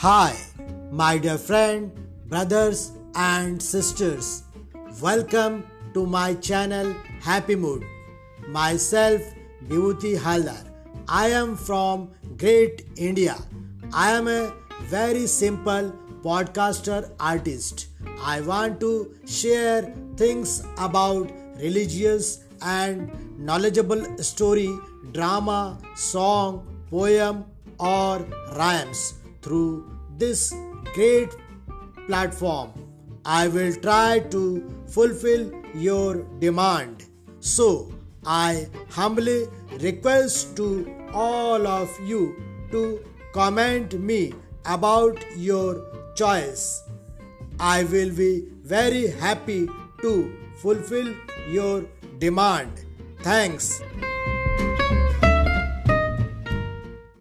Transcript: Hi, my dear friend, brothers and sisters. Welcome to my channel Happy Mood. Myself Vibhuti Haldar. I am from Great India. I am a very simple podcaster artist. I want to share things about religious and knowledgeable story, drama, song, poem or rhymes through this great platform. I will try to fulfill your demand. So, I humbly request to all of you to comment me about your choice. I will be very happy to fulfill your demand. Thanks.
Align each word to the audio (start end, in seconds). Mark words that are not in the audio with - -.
Hi, 0.00 0.36
my 0.92 1.18
dear 1.18 1.36
friend, 1.36 1.90
brothers 2.28 2.92
and 3.16 3.60
sisters. 3.60 4.44
Welcome 5.02 5.64
to 5.92 6.06
my 6.06 6.34
channel 6.34 6.94
Happy 7.20 7.56
Mood. 7.56 7.82
Myself 8.46 9.20
Vibhuti 9.66 10.16
Haldar. 10.16 10.62
I 11.08 11.30
am 11.30 11.56
from 11.56 12.12
Great 12.36 12.86
India. 12.96 13.36
I 13.92 14.12
am 14.12 14.28
a 14.28 14.54
very 14.82 15.26
simple 15.26 15.92
podcaster 16.22 17.10
artist. 17.18 17.88
I 18.22 18.40
want 18.40 18.78
to 18.78 19.16
share 19.26 19.92
things 20.16 20.64
about 20.78 21.28
religious 21.56 22.44
and 22.62 23.10
knowledgeable 23.36 24.16
story, 24.18 24.70
drama, 25.10 25.76
song, 25.96 26.66
poem 26.88 27.46
or 27.80 28.18
rhymes 28.54 29.14
through 29.42 29.90
this 30.16 30.54
great 30.94 31.34
platform. 32.06 32.72
I 33.24 33.48
will 33.48 33.74
try 33.74 34.20
to 34.30 34.42
fulfill 34.88 35.52
your 35.74 36.24
demand. 36.38 37.04
So, 37.40 37.92
I 38.24 38.66
humbly 38.90 39.46
request 39.80 40.56
to 40.56 40.68
all 41.12 41.66
of 41.66 41.90
you 42.04 42.36
to 42.72 43.04
comment 43.32 43.98
me 44.00 44.34
about 44.64 45.24
your 45.36 45.84
choice. 46.14 46.82
I 47.60 47.84
will 47.84 48.10
be 48.10 48.44
very 48.62 49.06
happy 49.08 49.68
to 50.02 50.36
fulfill 50.56 51.14
your 51.48 51.84
demand. 52.18 52.84
Thanks. 53.22 53.82